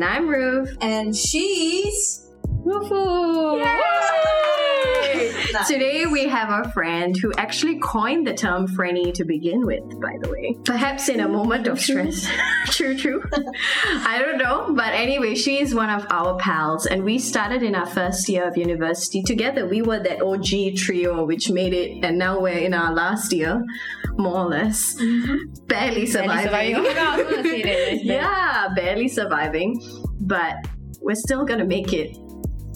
[0.00, 0.78] And I'm Ruth.
[0.80, 2.26] And she's.
[2.64, 3.60] Woohoo!
[5.52, 5.68] Nice.
[5.68, 10.16] Today we have a friend who actually coined the term Frenny to begin with, by
[10.22, 10.56] the way.
[10.64, 12.26] Perhaps in a mm, moment of stress.
[12.66, 13.22] true, true.
[13.84, 14.72] I don't know.
[14.74, 18.48] But anyway, she is one of our pals, and we started in our first year
[18.48, 19.66] of university together.
[19.66, 23.62] We were that OG trio which made it, and now we're in our last year,
[24.18, 24.94] more or less.
[24.94, 25.66] Mm-hmm.
[25.66, 26.44] Barely surviving.
[26.44, 26.76] surviving.
[26.76, 28.04] Oh god, I was gonna say that.
[28.04, 29.80] yeah, barely surviving.
[30.20, 30.56] But
[31.00, 32.16] we're still gonna make it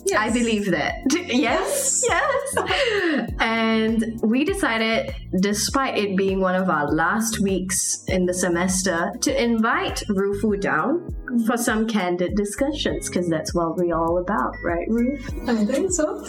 [0.06, 0.20] Yes.
[0.20, 0.96] I believe that.
[1.28, 3.30] yes, yes.
[3.40, 9.42] and we decided, despite it being one of our last weeks in the semester, to
[9.42, 11.08] invite Rufu down
[11.46, 11.56] for mm-hmm.
[11.56, 15.48] some candid discussions because that's what we're all about, right, Ruf?
[15.48, 16.22] I think so.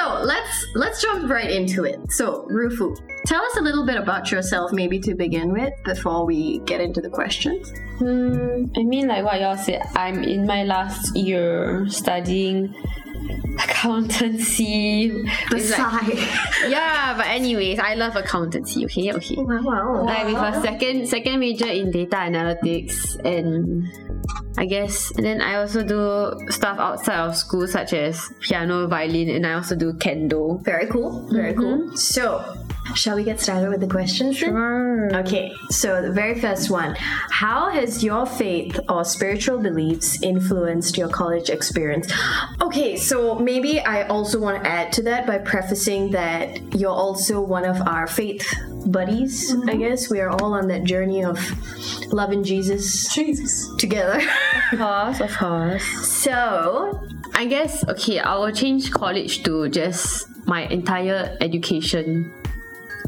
[0.00, 1.98] So let's let's jump right into it.
[2.10, 6.60] So, Rufu, tell us a little bit about yourself, maybe to begin with, before we
[6.60, 7.70] get into the questions.
[7.98, 12.74] Hmm, I mean, like what y'all said, I'm in my last year studying
[13.62, 15.08] accountancy.
[15.50, 16.16] The It's like-
[16.70, 18.84] yeah, but anyways, I love accountancy.
[18.86, 19.36] Okay, okay.
[19.36, 20.04] Wow, wow.
[20.04, 23.84] Like with a second second major in data analytics and
[24.58, 29.30] I guess and then I also do stuff outside of school such as piano, violin,
[29.30, 30.62] and I also do kendo.
[30.64, 31.28] Very cool.
[31.32, 31.88] Very mm-hmm.
[31.88, 31.96] cool.
[31.96, 32.44] So,
[32.94, 34.40] shall we get started with the questions?
[34.40, 34.50] then?
[34.50, 35.16] Sure.
[35.16, 36.94] Okay, so the very first one
[37.30, 42.12] How has your faith or spiritual beliefs influenced your college experience?
[42.60, 47.40] Okay, so maybe I also want to add to that by prefacing that you're also
[47.40, 48.46] one of our faith
[48.86, 49.78] buddies, I mm-hmm.
[49.80, 50.10] guess.
[50.10, 51.38] We are all on that journey of
[52.12, 53.68] loving Jesus Jesus.
[53.76, 54.20] together.
[54.72, 55.84] Of course, of course.
[56.06, 57.00] so,
[57.34, 62.32] I guess okay, I will change college to just my entire education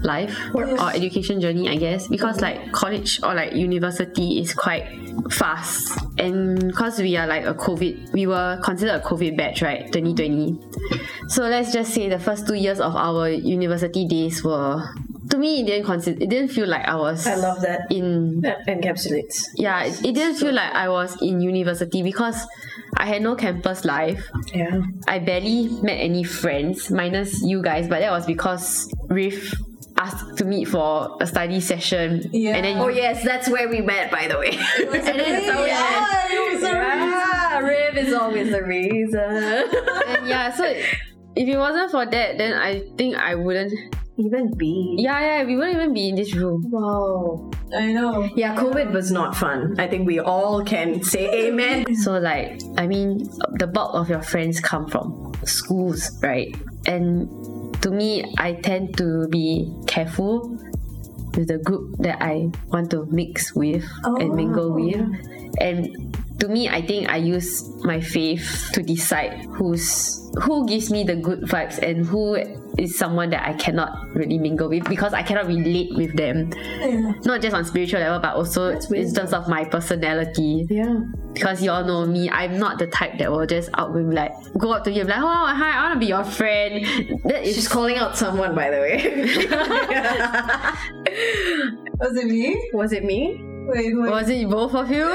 [0.04, 4.86] life or education journey, I guess, because like college or like university is quite
[5.30, 9.86] fast, and because we are like a COVID, we were considered a COVID batch, right,
[9.92, 10.58] 2020.
[11.28, 14.82] So let's just say the first two years of our university days were.
[15.30, 16.22] To me, it didn't consider.
[16.22, 17.26] It didn't feel like I was.
[17.26, 17.86] I love that.
[17.90, 19.46] in That encapsulates.
[19.56, 19.84] yeah.
[19.84, 22.46] It, it didn't feel like I was in university because
[22.98, 24.28] I had no campus life.
[24.52, 24.82] Yeah.
[25.08, 29.54] I barely met any friends, minus you guys, but that was because Riff
[30.02, 32.28] asked to meet for a study session.
[32.32, 32.56] Yeah.
[32.56, 34.52] And then Oh, yes, that's where we met, by the way.
[34.92, 39.20] And then yeah, it was a Yeah, Riv is always the reason.
[40.12, 43.72] and yeah, so if it wasn't for that, then I think I wouldn't.
[44.18, 44.96] Even be.
[44.98, 46.60] Yeah, yeah, we wouldn't even be in this room.
[46.70, 47.50] Wow.
[47.74, 48.28] I know.
[48.36, 49.74] Yeah, COVID was not fun.
[49.80, 51.86] I think we all can say amen.
[52.04, 53.24] So like, I mean,
[53.58, 56.54] the bulk of your friends come from schools, right?
[56.86, 57.26] And
[57.82, 60.48] to me, I tend to be careful
[61.34, 64.78] with the group that I want to mix with and mingle oh.
[64.78, 65.51] with.
[65.60, 71.04] And to me, I think I use my faith to decide who's who gives me
[71.04, 72.34] the good vibes and who
[72.78, 76.50] is someone that I cannot really mingle with because I cannot relate with them.
[76.56, 77.12] Yeah.
[77.26, 81.00] Not just on spiritual level, but also in terms of my personality Yeah.
[81.34, 84.72] because y'all know me, I'm not the type that will just out with like go
[84.72, 86.82] up to you and be like, oh hi, I want to be your friend.
[87.24, 88.96] That is She's calling out someone, by the way.
[92.00, 92.70] Was it me?
[92.72, 93.38] was it me?
[93.72, 94.10] Wait, wait.
[94.10, 95.08] was it both of you?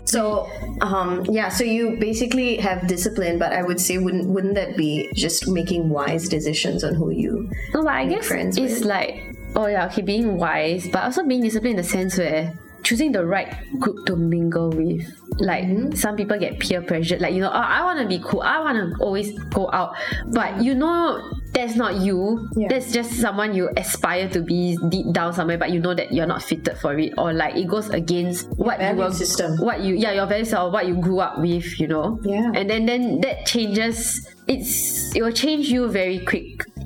[0.04, 0.48] so,
[0.80, 1.48] um, yeah.
[1.48, 5.88] So you basically have discipline, but I would say, wouldn't wouldn't that be just making
[5.90, 7.50] wise decisions on who you?
[7.74, 8.84] no, but I Make guess friends it's with.
[8.84, 13.12] like oh yeah, okay, being wise, but also being disciplined in the sense where choosing
[13.12, 15.06] the right group to mingle with.
[15.38, 15.92] Like Mm-hmm.
[15.94, 18.60] some people get peer pressured, like you know, oh, I want to be cool, I
[18.60, 19.94] want to always go out,
[20.32, 21.20] but you know
[21.52, 22.48] that's not you.
[22.56, 22.68] Yeah.
[22.68, 26.26] That's just someone you aspire to be deep down somewhere, but you know that you're
[26.26, 29.56] not fitted for it, or like it goes against what you were, system.
[29.58, 32.20] what you yeah, your values or what you grew up with, you know.
[32.22, 32.52] Yeah.
[32.54, 34.28] And then then that changes.
[34.46, 36.18] It's it will change you very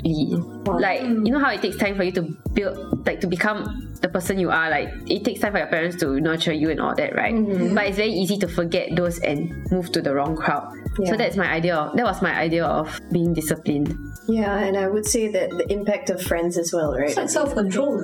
[0.05, 0.81] quickly.
[0.83, 2.23] Like you know how it takes time for you to
[2.53, 4.71] build, like to become the person you are.
[4.71, 7.35] Like it takes time for your parents to nurture you and all that, right?
[7.35, 7.75] Mm-hmm.
[7.75, 10.71] But it's very easy to forget those and move to the wrong crowd.
[10.99, 11.11] Yeah.
[11.11, 11.91] So that's my idea.
[11.95, 13.97] That was my idea of being disciplined.
[14.29, 17.09] Yeah, and I would say that the impact of friends as well, right?
[17.09, 18.01] It's like self control.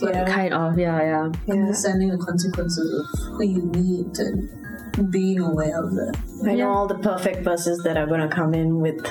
[0.00, 0.26] Like Yeah.
[0.26, 1.32] Kind of, yeah, yeah.
[1.46, 1.54] Yeah.
[1.54, 6.18] understanding the consequences of who you meet and being aware of that.
[6.46, 9.06] I know all the perfect buses that are going to come in with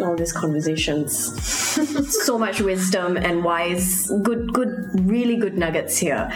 [0.00, 1.12] all these conversations.
[2.24, 6.30] so much wisdom and wise, good, good, really good nuggets here.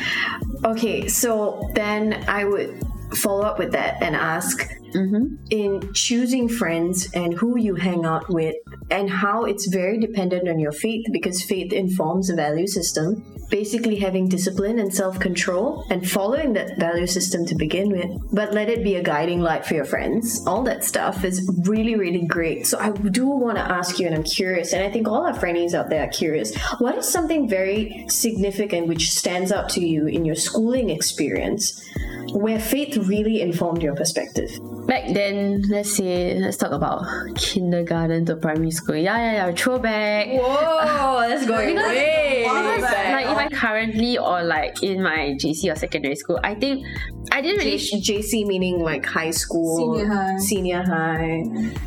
[0.64, 2.82] Okay, so then I would
[3.15, 5.37] follow up with that and ask mm-hmm.
[5.51, 8.55] in choosing friends and who you hang out with,
[8.91, 13.37] and how it's very dependent on your faith because faith informs a value system.
[13.51, 18.55] Basically, having discipline and self control and following that value system to begin with, but
[18.55, 20.47] let it be a guiding light for your friends.
[20.47, 22.69] All that stuff is really, really great.
[22.69, 25.35] So, I do want to ask you, and I'm curious, and I think all our
[25.35, 30.06] friends out there are curious what is something very significant which stands out to you
[30.06, 31.83] in your schooling experience
[32.32, 34.50] where faith really informed your perspective?
[34.87, 37.05] Back then, let's say, let's talk about
[37.37, 38.97] kindergarten to primary school.
[38.97, 40.29] Yeah, yeah, yeah, throwback.
[40.29, 43.12] Whoa, that's going way Because, back.
[43.12, 46.85] like if I currently or like in my JC or secondary school, I think
[47.32, 50.38] I didn't really J- JC meaning like high school, Senior high.
[50.38, 51.43] senior high.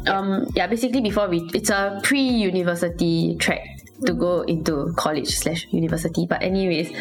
[0.08, 3.66] um yeah basically before we it's a pre-university track
[4.06, 6.92] to go into college slash university but anyways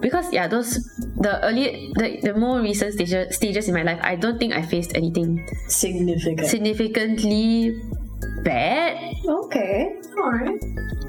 [0.00, 0.76] because yeah those
[1.16, 4.62] the early the, the more recent stages stages in my life i don't think i
[4.62, 6.46] faced anything Significant.
[6.46, 7.80] significantly
[8.42, 9.96] bad okay.
[10.16, 10.60] Alright.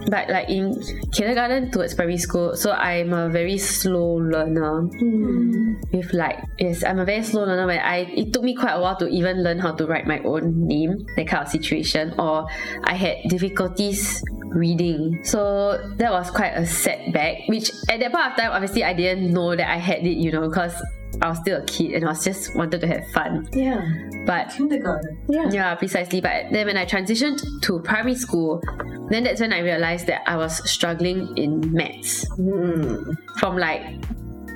[0.10, 0.74] but like in
[1.14, 5.74] kindergarten towards primary school so i'm a very slow learner hmm.
[5.94, 8.82] with like yes i'm a very slow learner where i it took me quite a
[8.82, 12.48] while to even learn how to write my own name that kind of situation or
[12.84, 14.22] i had difficulties
[14.56, 18.94] reading so that was quite a setback which at that point of time obviously i
[18.94, 20.74] didn't know that i had it you know because
[21.22, 23.82] i was still a kid and i was just wanted to have fun Yeah.
[24.26, 25.18] but Kindergarten.
[25.30, 25.50] Yeah.
[25.50, 26.20] yeah, precisely.
[26.22, 28.62] But then when I transitioned to primary school,
[29.10, 32.26] then that's when I realized that I was struggling in maths.
[32.36, 33.14] Hmm.
[33.40, 33.84] From like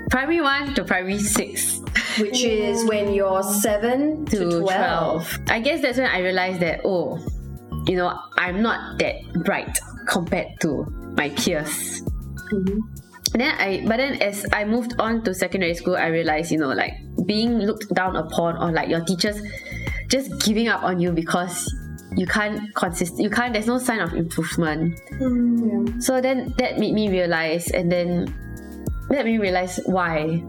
[0.10, 1.80] primary one to primary six
[2.20, 4.68] Which is when you're seven to, to 12.
[4.68, 5.40] 12.
[5.48, 7.18] I guess that's when I realized that, oh,
[7.88, 10.86] you know, I'm not that bright compared to
[11.16, 12.02] my peers.
[13.34, 16.58] And then I, but then as I moved on to secondary school, I realized, you
[16.58, 16.94] know, like
[17.26, 19.42] being looked down upon or like your teachers
[20.10, 21.74] just giving up on you because
[22.18, 23.54] you can't consist, you can't.
[23.54, 25.00] There's no sign of improvement.
[25.14, 26.02] Mm-hmm.
[26.02, 28.26] So then that made me realize, and then
[29.10, 30.44] that made me realize why.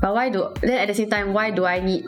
[0.00, 2.06] But why do then at the same time why do I need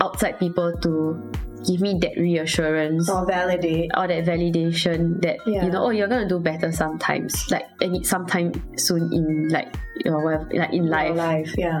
[0.00, 1.32] outside people to
[1.66, 3.08] give me that reassurance?
[3.08, 3.90] Or validate.
[3.96, 5.64] or that validation that Yeah.
[5.64, 9.74] you know oh you're gonna do better sometimes like and sometime soon in like
[10.04, 11.80] your whatever, like in life Life, yeah.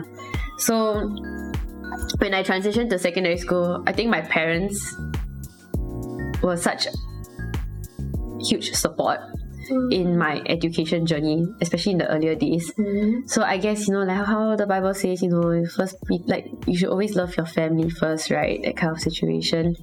[0.58, 1.08] so
[2.18, 4.96] when I transitioned to secondary school I think my parents
[6.42, 6.86] were such
[8.40, 9.20] huge support
[9.90, 10.50] in my mm.
[10.50, 13.28] education journey especially in the earlier days mm.
[13.28, 16.46] so I guess you know like how the Bible says you know first be- like
[16.66, 19.76] you should always love your family first right that kind of situation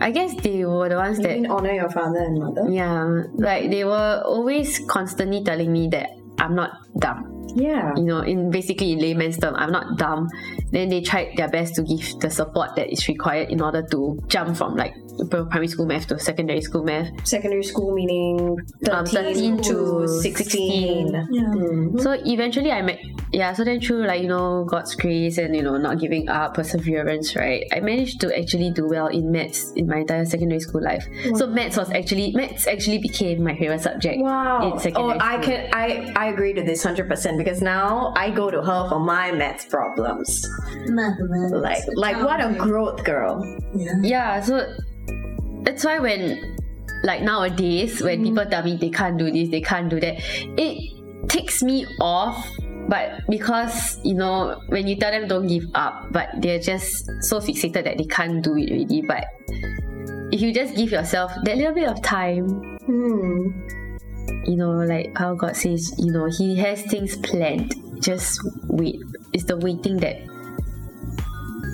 [0.00, 2.68] I guess they were the ones You that honor your father and mother?
[2.68, 7.30] yeah, like they were always constantly telling me that I'm not dumb.
[7.54, 7.94] Yeah.
[7.96, 10.28] You know, in basically in layman's term, I'm not dumb.
[10.72, 14.18] Then they tried their best to give the support that is required in order to
[14.26, 14.94] jump from like
[15.30, 17.08] primary school math to secondary school math.
[17.26, 21.08] Secondary school meaning 13, Um, 13 to to 16.
[21.08, 21.28] 16.
[21.30, 22.02] Yeah.
[22.02, 22.98] So eventually I met
[23.32, 26.54] yeah, so then through like, you know, God's grace and you know, not giving up,
[26.54, 27.64] perseverance, right?
[27.72, 31.04] I managed to actually do well in maths in my entire secondary school life.
[31.34, 34.66] So maths was actually maths actually became my favorite subject Wow.
[34.66, 35.44] in Oh, secondary I school.
[35.44, 39.00] can I I agree to this hundred percent because now I go to her for
[39.00, 40.46] my maths problems.
[40.86, 41.52] Mathematics.
[41.52, 43.42] Like like what a growth, girl.
[43.74, 43.94] Yeah.
[44.02, 44.62] Yeah, so
[45.64, 46.56] that's why when
[47.02, 50.16] like nowadays when people tell me they can't do this, they can't do that,
[50.58, 52.46] it takes me off.
[52.86, 57.40] But because you know, when you tell them don't give up, but they're just so
[57.40, 59.02] fixated that they can't do it already.
[59.02, 59.24] But
[60.32, 63.48] if you just give yourself that little bit of time, Hmm.
[64.44, 67.72] you know, like how God says, you know, He has things planned.
[68.02, 69.00] Just wait.
[69.32, 70.16] It's the waiting that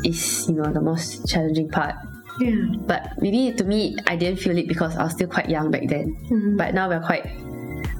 [0.04, 1.94] is, you know, the most challenging part.
[2.40, 2.56] Yeah.
[2.86, 5.86] But maybe to me, I didn't feel it because I was still quite young back
[5.88, 6.16] then.
[6.30, 6.56] Mm-hmm.
[6.56, 7.26] But now we're quite.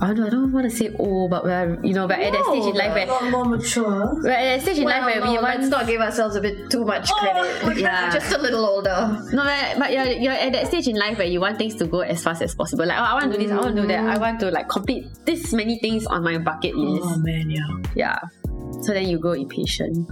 [0.02, 0.26] I don't know.
[0.26, 2.74] I don't want to say old, but we're you know, we're at that stage in
[2.74, 4.14] life A where lot more mature.
[4.22, 5.60] we're at that stage in life where we no, want.
[5.60, 7.18] let's not give ourselves a bit too much oh,
[7.60, 7.78] credit.
[7.84, 8.10] Yeah.
[8.10, 9.22] Just a little older.
[9.32, 11.86] No, but, but you're, you're at that stage in life where you want things to
[11.86, 12.86] go as fast as possible.
[12.86, 14.00] Like, oh, I want to do this, I want to do that.
[14.00, 14.20] I mm.
[14.20, 17.04] want to like complete this many things on my bucket list.
[17.06, 17.68] Oh man, yeah.
[17.94, 18.18] Yeah.
[18.82, 20.08] So then you go impatient.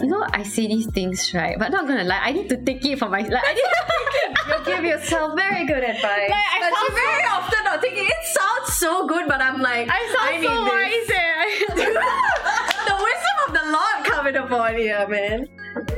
[0.00, 1.58] You know, I say these things, right?
[1.58, 3.42] But not gonna lie, I need to take it for my like.
[3.44, 4.68] I need to take it.
[4.68, 6.30] You give yourself very good advice.
[6.30, 9.60] Like, I but sound you very often not taking it sounds so good, but I'm
[9.60, 11.10] like I sound need so wise.
[11.10, 11.74] eh?
[12.88, 15.46] the wisdom of the Lord coming upon you, man.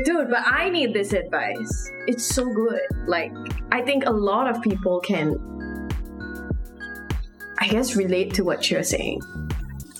[0.04, 1.90] Dude, but I need this advice.
[2.06, 2.80] It's so good.
[3.06, 3.32] Like,
[3.72, 5.36] I think a lot of people can,
[7.58, 9.20] I guess, relate to what you're saying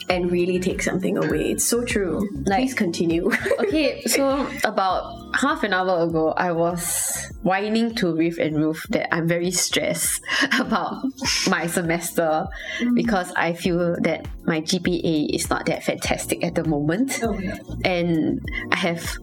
[0.08, 1.50] and really take something away.
[1.50, 2.28] It's so true.
[2.46, 3.30] Like- Please continue.
[3.60, 9.12] okay, so about half an hour ago, I was whining to Riff and Roof that
[9.14, 10.22] I'm very stressed
[10.58, 11.04] about
[11.48, 12.46] my semester
[12.80, 12.94] mm.
[12.94, 17.20] because I feel that my GPA is not that fantastic at the moment.
[17.22, 17.58] Oh, yeah.
[17.84, 18.40] And
[18.72, 19.18] I have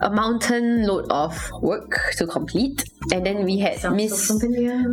[0.00, 2.84] a mountain load of work to complete.
[3.12, 4.30] And then we had Miss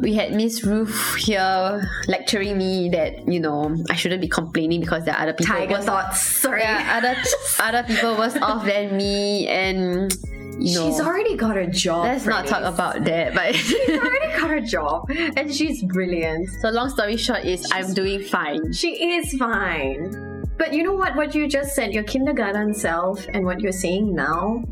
[0.02, 5.06] we had Miss Ruth here lecturing me that, you know, I shouldn't be complaining because
[5.06, 6.22] there are other people Tiger worse thoughts.
[6.22, 6.62] Sorry.
[6.62, 7.16] yeah, other
[7.60, 10.12] other people worse off than me and
[10.58, 12.06] you know She's already got a job.
[12.06, 13.34] let's not talk about that.
[13.36, 16.48] But She's already got a job, and she's brilliant.
[16.62, 18.72] so long story short is I'm doing fine.
[18.72, 20.46] She is fine.
[20.58, 21.18] But you know what?
[21.18, 24.64] What you just said, your kindergarten self, and what you're saying now,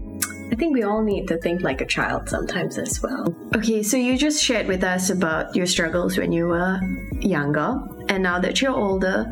[0.53, 3.35] I think we all need to think like a child sometimes as well.
[3.55, 6.79] Okay, so you just shared with us about your struggles when you were
[7.21, 9.25] younger, and now that you're older,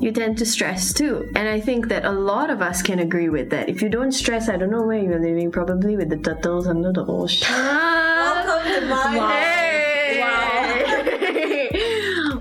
[0.00, 1.30] you tend to stress too.
[1.36, 3.68] And I think that a lot of us can agree with that.
[3.68, 6.90] If you don't stress, I don't know where you're living, probably with the turtles under
[6.90, 7.52] the ocean.
[7.52, 9.18] Welcome to my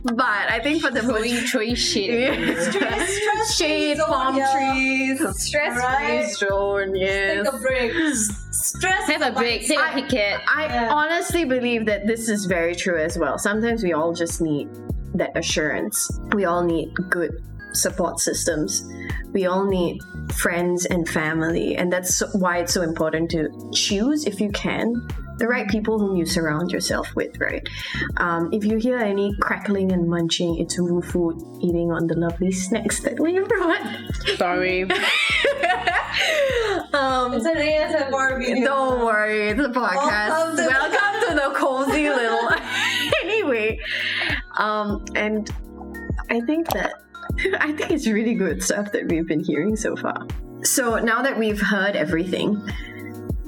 [0.03, 0.50] but I think
[0.81, 2.57] for the Throwing throwing shit.
[2.71, 4.53] Stress, stress shade, zone, palm yeah.
[4.73, 6.31] trees, stress free Alright.
[6.31, 6.95] zone.
[6.95, 7.45] Yes.
[7.45, 7.91] Take a break.
[8.51, 9.09] Stress.
[9.09, 10.39] Have a break, take I- a ticket.
[10.53, 10.89] I Yeah.
[10.93, 13.37] honestly believe that this is very true as well.
[13.37, 14.67] Sometimes we all just need
[15.15, 16.09] that assurance.
[16.33, 17.31] We all need good
[17.73, 18.83] support systems.
[19.33, 19.99] We all need
[20.33, 24.93] friends and family, and that's why it's so important to choose, if you can,
[25.41, 27.37] the right people whom you surround yourself with.
[27.39, 27.67] Right?
[28.17, 33.01] Um, if you hear any crackling and munching, it's Rufu eating on the lovely snacks
[33.01, 33.81] that we brought.
[34.37, 34.83] Sorry.
[36.93, 38.65] um, It's an ASMR video.
[38.65, 40.29] don't worry, it's a podcast.
[40.29, 42.49] Welcome to- Welcome to the cozy little.
[43.23, 43.79] anyway,
[44.57, 45.49] um, and
[46.29, 46.93] I think that
[47.59, 50.27] I think it's really good stuff that we've been hearing so far.
[50.63, 52.61] So now that we've heard everything,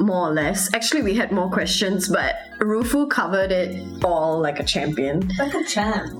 [0.05, 4.63] more or less, actually we had more questions, but Rufu covered it all like a
[4.63, 6.13] champion, Like a champ.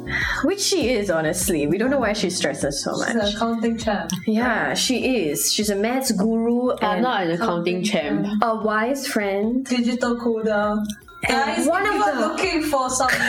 [0.44, 1.68] which she is honestly.
[1.68, 3.08] We don't know why she stresses so much.
[3.08, 3.36] She's much.
[3.36, 4.12] a counting champ.
[4.28, 5.52] Yeah, she is.
[5.54, 8.28] She's a maths guru I'm and not an accounting champ.
[8.42, 9.66] a wise friend.
[9.66, 10.84] Digital coder.
[11.28, 13.18] Guys, one if of you are the- looking for someone,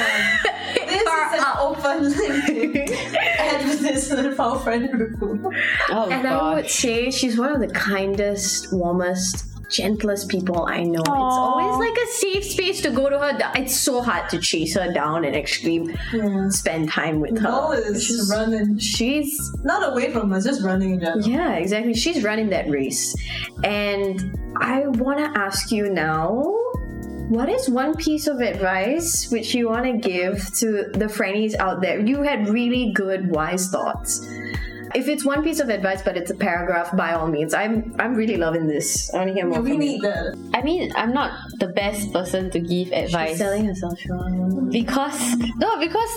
[0.75, 5.55] this is an open LinkedIn advertisement for our friend Rufu.
[5.91, 6.73] Oh And I would gosh.
[6.75, 11.01] say she's one of the kindest, warmest, gentlest people I know.
[11.01, 13.39] It's always like a safe space to go to her.
[13.57, 16.49] It's so hard to chase her down and actually Yeah.
[16.51, 17.51] spend time with her.
[17.51, 21.23] Mo is She's- running, She's not away from us, just running in general.
[21.29, 21.95] yeah, exactly.
[21.95, 23.15] She's running that race.
[23.63, 26.45] And I want to ask you now
[27.31, 31.81] what is one piece of advice which you want to give to the friendies out
[31.81, 31.99] there?
[31.99, 34.21] You had really good, wise thoughts.
[34.95, 37.53] If it's one piece of advice, but it's a paragraph, by all means.
[37.55, 39.13] I'm I'm really loving this.
[39.13, 40.03] I want to hear more Yeah, we from need you.
[40.03, 40.51] that.
[40.55, 44.71] I mean, I'm not the best person to give advice She's selling herself short.
[44.71, 45.19] because
[45.59, 46.11] no, because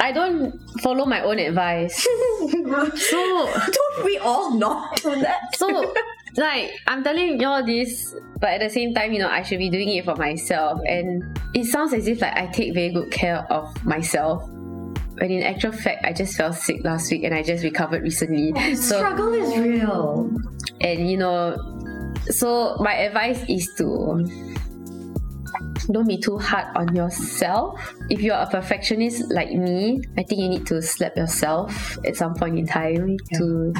[0.00, 1.94] I don't follow my own advice.
[2.96, 5.40] so Don't we all not do that?
[5.54, 5.92] so
[6.36, 9.58] like I'm telling you all this, but at the same time, you know, I should
[9.58, 10.80] be doing it for myself.
[10.86, 11.22] And
[11.54, 14.48] it sounds as if like I take very good care of myself.
[15.18, 18.52] But in actual fact, I just fell sick last week and I just recovered recently.
[18.54, 20.30] Oh, so Struggle is real.
[20.80, 21.56] and you know,
[22.30, 24.24] so my advice is to
[25.90, 27.94] don't be too hard on yourself.
[28.10, 32.34] If you're a perfectionist like me, I think you need to slap yourself at some
[32.34, 33.72] point in time to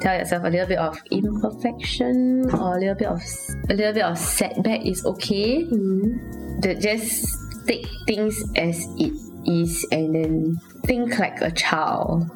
[0.00, 3.22] tell yourself a little bit of imperfection or a little bit of
[3.70, 5.64] a little bit of setback is okay.
[5.64, 6.60] Mm-hmm.
[6.60, 7.26] That just
[7.66, 9.12] take things as it
[9.46, 12.30] is and then think like a child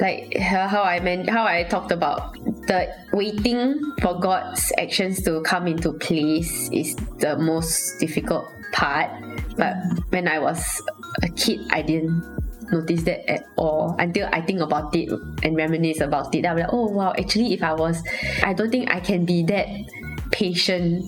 [0.00, 2.34] like how I meant how I talked about
[2.66, 9.10] the waiting for God's actions to come into place is the most difficult part.
[9.56, 9.76] But
[10.10, 10.82] when I was
[11.22, 12.24] a kid, I didn't
[12.72, 15.10] notice that at all until I think about it
[15.44, 16.44] and reminisce about it.
[16.44, 18.02] I'm like, oh wow, actually, if I was,
[18.42, 19.68] I don't think I can be that
[20.32, 21.04] patient.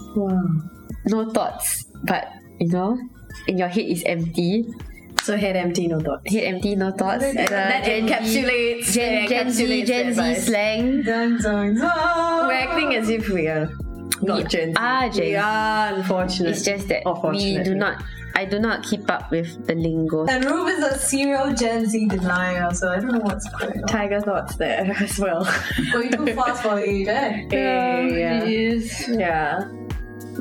[1.06, 2.98] No thoughts, but you know,
[3.46, 4.66] in your head is empty.
[5.22, 6.32] So head empty, no thoughts.
[6.32, 7.22] Head empty, no thoughts.
[7.22, 8.12] That, that Gen Z-
[8.42, 8.92] encapsulates.
[8.92, 11.02] Gen, Gen Z, encapsulates Gen the Z slang.
[11.02, 12.46] Dun, dun, dun.
[12.48, 13.70] We're acting as if we are
[14.20, 14.74] not We Gen Z.
[14.78, 15.36] are Gen we Z.
[15.36, 16.50] are unfortunate.
[16.50, 18.02] It's just that we do not.
[18.34, 20.24] I do not keep up with the lingo.
[20.24, 23.86] And Rube is a serial Gen Z denier, so I don't know what's going on.
[23.88, 25.46] Tiger thoughts there as well.
[25.92, 27.46] Going too fast for age, eh?
[27.52, 28.44] yeah.
[28.44, 29.06] Yes.
[29.08, 29.68] Yeah.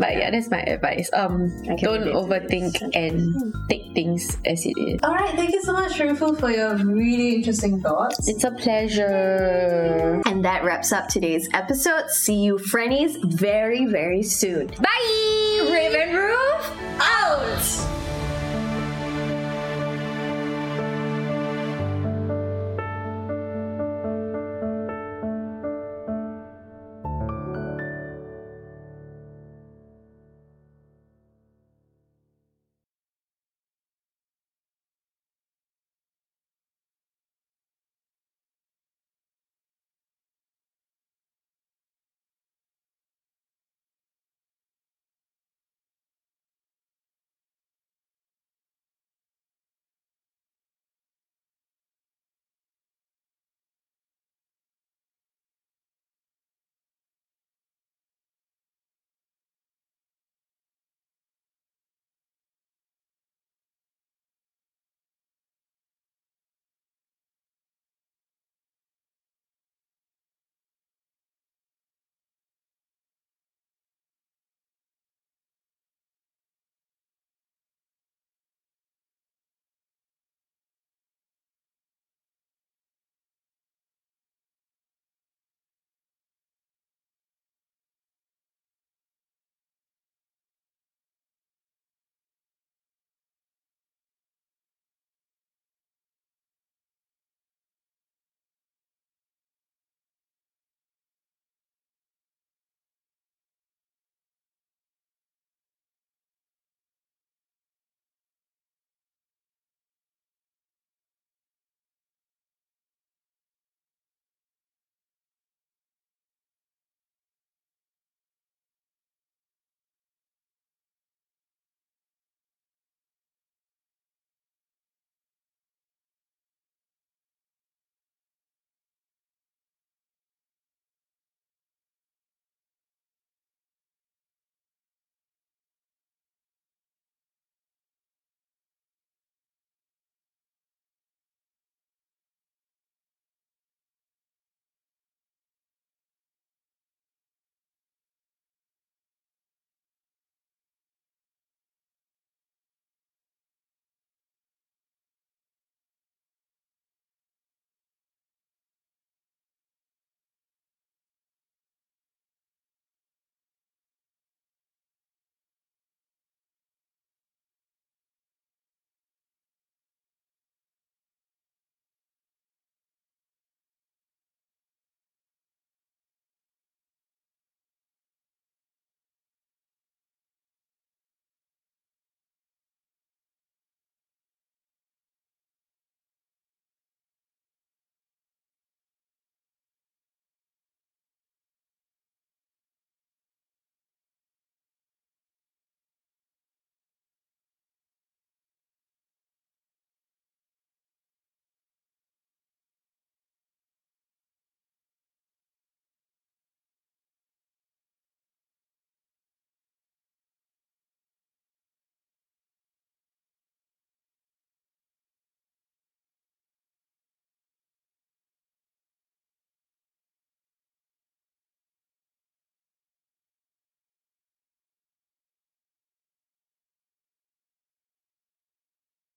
[0.01, 1.11] But yeah, that's my advice.
[1.13, 4.99] Um, don't overthink and take things as it is.
[5.03, 8.27] Alright, thank you so much, Sharifu, for your really interesting thoughts.
[8.27, 10.23] It's a pleasure.
[10.25, 12.09] And that wraps up today's episode.
[12.09, 14.67] See you, Frennies, very, very soon.
[14.67, 16.41] Bye, Raven Room.